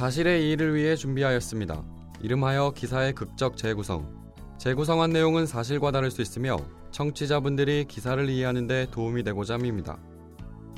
[0.00, 1.84] 사실의 이의를 위해 준비하였습니다.
[2.22, 4.32] 이름하여 기사의 극적 재구성.
[4.56, 6.56] 재구성한 내용은 사실과 다를 수 있으며
[6.90, 9.98] 청취자분들이 기사를 이해하는 데 도움이 되고자 합니다.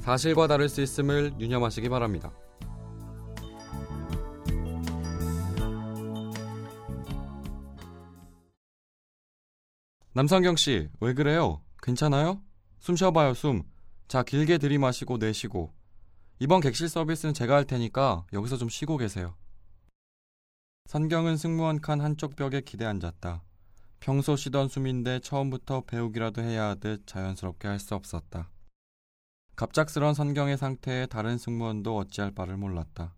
[0.00, 2.32] 사실과 다를 수 있음을 유념하시기 바랍니다.
[10.14, 11.62] 남성경 씨, 왜 그래요?
[11.80, 12.42] 괜찮아요?
[12.80, 13.62] 숨 쉬어봐요, 숨.
[14.08, 15.81] 자, 길게 들이마시고 내쉬고.
[16.42, 19.36] 이번 객실 서비스는 제가 할 테니까 여기서 좀 쉬고 계세요.
[20.86, 23.44] 선경은 승무원 칸 한쪽 벽에 기대 앉았다.
[24.00, 28.50] 평소 쉬던 숨인데 처음부터 배우기라도 해야 하듯 자연스럽게 할 수 없었다.
[29.54, 33.14] 갑작스런 선경의 상태에 다른 승무원도 어찌할 바를 몰랐다.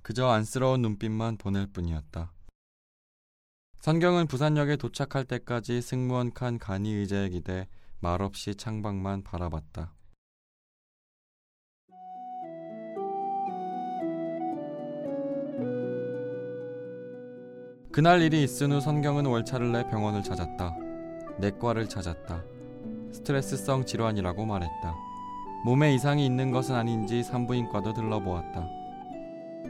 [0.00, 2.32] 그저 안쓰러운 눈빛만 보낼 뿐이었다.
[3.80, 7.68] 선경은 부산역에 도착할 때까지 승무원 칸 간이 의자에 기대
[8.00, 9.92] 말없이 창밖만 바라봤다.
[17.94, 20.76] 그날 일이 있은 후 선경은 월차를 내 병원을 찾았다.
[21.38, 22.42] 내과를 찾았다.
[23.12, 24.96] 스트레스성 질환이라고 말했다.
[25.64, 28.68] 몸에 이상이 있는 것은 아닌지 산부인과도 들러보았다.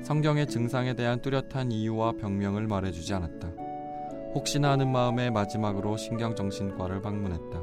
[0.04, 3.48] 성경의 증상에 대한 뚜렷한 이유와 병명을 말해주지 않았다.
[4.34, 7.60] 혹시나 하는 마음에 마지막으로 신경정신과를 방문했다.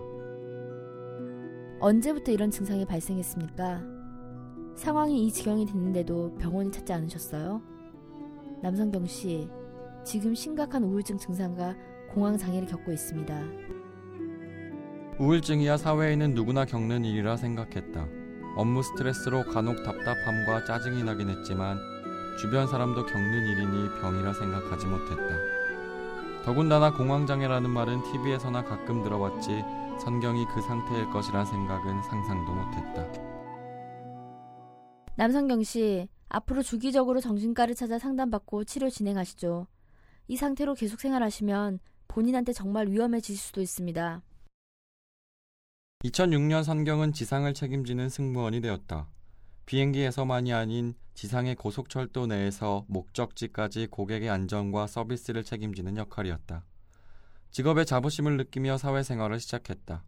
[1.80, 3.82] 언제부터 이런 증상이 발생했습니까?
[4.76, 7.64] 상황이 이 지경이 됐는데도 병원을 찾지 않으셨어요?
[8.62, 9.50] 남성경 씨,
[10.04, 11.76] 지금 심각한 우울증 증상과
[12.10, 13.42] 공황 장애를 겪고 있습니다.
[15.20, 18.08] 우울증이야 사회에 있는 누구나 겪는 일이라 생각했다.
[18.58, 21.78] 업무 스트레스로 간혹 답답함과 짜증이 나긴 했지만
[22.40, 25.62] 주변 사람도 겪는 일이니 병이라 생각하지 못했다.
[26.44, 29.64] 더군다나 공황장애라는 말은 TV에서나 가끔 들어봤지
[30.00, 33.32] 선경이 그 상태일 것이란 생각은 상상도 못했다.
[35.16, 39.68] 남성경 씨, 앞으로 주기적으로 정신과를 찾아 상담받고 치료 진행하시죠.
[40.32, 44.22] 이 상태로 계속 생활하시면 본인한테 정말 위험해질 수도 있습니다.
[46.06, 49.10] 2006년 선경은 지상을 책임지는 승무원이 되었다.
[49.66, 56.64] 비행기에서만이 아닌 지상의 고속철도 내에서 목적지까지 고객의 안전과 서비스를 책임지는 역할이었다.
[57.50, 60.06] 직업의 자부심을 느끼며 사회생활을 시작했다.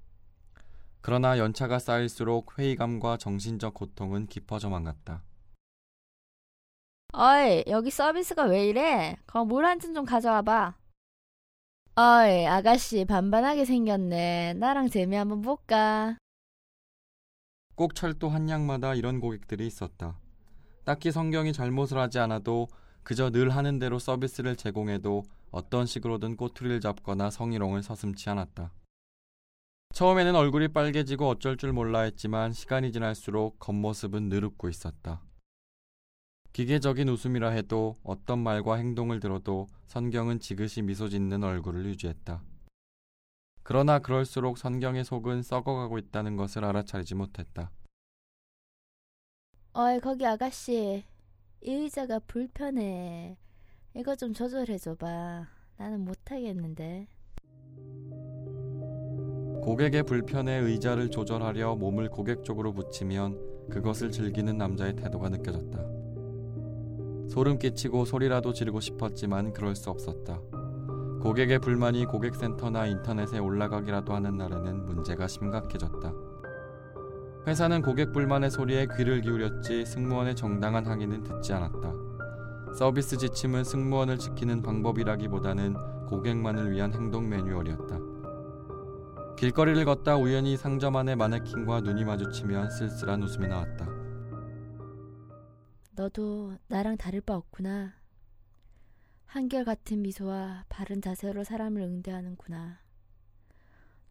[1.02, 5.22] 그러나 연차가 쌓일수록 회의감과 정신적 고통은 깊어져만 갔다.
[7.16, 9.16] 어이, 여기 서비스가 왜 이래?
[9.28, 10.76] 거 물 한 잔 좀 가져와 봐.
[11.96, 14.54] 어이, 아가씨 반반하게 생겼네.
[14.56, 16.18] 나랑 재미 한번 볼까?
[17.76, 20.18] 꼭 철도 한 양마다 이런 고객들이 있었다.
[20.86, 22.68] 딱히 성경이 잘못을 하지 않아도
[23.04, 28.72] 그저 늘 하는 대로 서비스를 제공해도 어떤 식으로든 꼬투리를 잡거나 성희롱을 서슴지 않았다.
[29.94, 35.22] 처음에는 얼굴이 빨개지고 어쩔 줄 몰라 했지만 시간이 지날수록 겉모습은 느릅고 있었다.
[36.54, 42.44] 기계적인 웃음이라 해도 어떤 말과 행동을 들어도 선경은 지그시 미소 짓는 얼굴을 유지했다.
[43.64, 47.72] 그러나 그럴수록 선경의 속은 썩어가고 있다는 것을 알아차리지 못했다.
[49.74, 51.04] 어이, 거기 아가씨.
[51.62, 53.36] 이 의자가 불편해.
[53.96, 55.48] 이거 좀 조절해줘봐.
[55.78, 57.08] 나는 못하겠는데.
[59.64, 66.03] 고객의 불편에 의자를 조절하려 몸을 고객 쪽으로 붙이면 그것을 즐기는 남자의 태도가 느껴졌다.
[67.34, 70.40] 소름 끼치고 소리라도 지르고 싶었지만 그럴 수 없었다.
[71.20, 76.14] 고객의 불만이 고객센터나 인터넷에 올라가기라도 하는 날에는 문제가 심각해졌다.
[77.48, 81.92] 회사는 고객 불만의 소리에 귀를 기울였지 승무원의 정당한 항의는 듣지 않았다.
[82.78, 87.98] 서비스 지침은 승무원을 지키는 방법이라기보다는 고객만을 위한 행동 매뉴얼이었다.
[89.38, 93.93] 길거리를 걷다 우연히 상점 안의 마네킹과 눈이 마주치면 쓸쓸한 웃음이 나왔다.
[95.96, 97.94] 너도 나랑 다를 바 없구나.
[99.26, 102.80] 한결같은 미소와 바른 자세로 사람을 응대하는구나.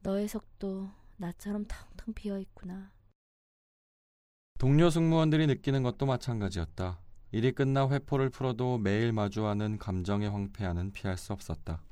[0.00, 2.92] 너의 속도 나처럼 텅텅 비어 있구나.
[4.58, 7.00] 동료 승무원들이 느끼는 것도 마찬가지였다.
[7.32, 11.82] 일이 끝나 회포를 풀어도 매일 마주하는 감정의 황폐화는 피할 수 없었다.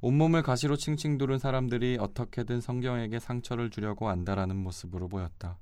[0.00, 5.58] 온몸을 가시로 칭칭 두른 사람들이 어떻게든 성경에게 상처를 주려고 안다라는 모습으로 보였다.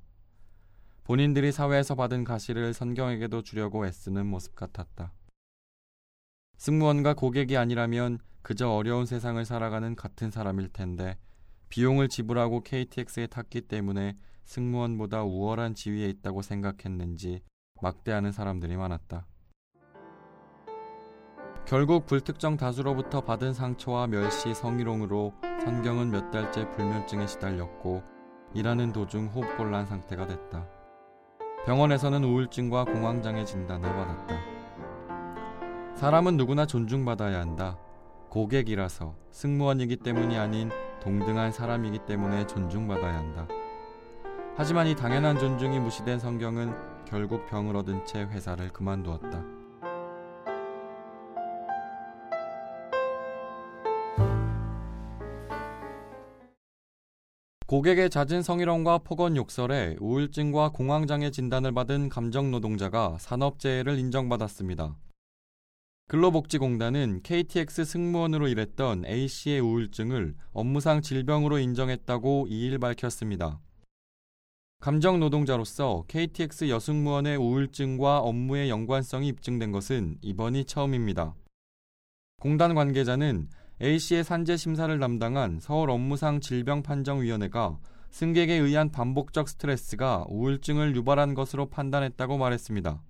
[1.08, 5.14] 본인들이 사회에서 받은 가시를 선경에게도 주려고 애쓰는 모습 같았다.
[6.58, 11.16] 승무원과 고객이 아니라면 그저 어려운 세상을 살아가는 같은 사람일 텐데
[11.70, 17.40] 비용을 지불하고 KTX에 탔기 때문에 승무원보다 우월한 지위에 있다고 생각했는지
[17.80, 19.26] 막대하는 사람들이 많았다.
[21.64, 25.32] 결국 불특정 다수로부터 받은 상처와 멸시, 성희롱으로
[25.64, 28.02] 선경은 몇 달째 불면증에 시달렸고
[28.52, 30.77] 일하는 도중 호흡곤란 상태가 됐다.
[31.68, 34.36] 병원에서는 우울증과 공황장애 진단을 받았다.
[35.96, 37.76] 사람은 누구나 존중받아야 한다.
[38.30, 40.70] 고객이라서 승무원이기 때문이 아닌
[41.02, 43.46] 동등한 사람이기 때문에 존중받아야 한다.
[44.56, 46.72] 하지만 이 당연한 존중이 무시된 성경은
[47.04, 49.57] 결국 병을 얻은 채 회사를 그만두었다.
[57.68, 64.96] 고객의 잦은 성희롱과 폭언 욕설에 우울증과 공황장애 진단을 받은 감정 노동자가 산업재해를 인정받았습니다.
[66.06, 73.60] 근로복지공단은 KTX 승무원으로 일했던 A씨의 우울증을 업무상 질병으로 인정했다고 2일 밝혔습니다.
[74.80, 81.34] 감정 노동자로서 KTX 여승무원의 우울증과 업무의 연관성이 입증된 것은 이번이 처음입니다.
[82.40, 83.50] 공단 관계자는
[83.80, 87.78] A씨의 산재 심사를 담당한 서울 업무상 질병판정위원회가
[88.10, 93.00] 승객에 의한 반복적 스트레스가 우울증을 유발한 것으로 판단했다고 말했습니다.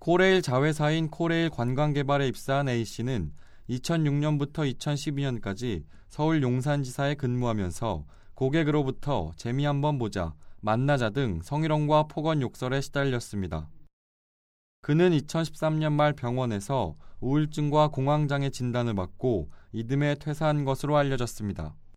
[0.00, 3.32] 코레일 자회사인 코레일 관광개발에 입사한 A씨는
[3.70, 8.04] 2006년부터 2012년까지 서울 용산지사에 근무하면서
[8.34, 13.68] 고객으로부터 재미 한번 보자, 만나자 등 성희롱과 폭언 욕설에 시달렸습니다.
[14.84, 21.76] 그는 2013년 말 병원에서 우울증과 공황장애 진단을 받고 이듬해 퇴사한 것으로 알려졌습니다.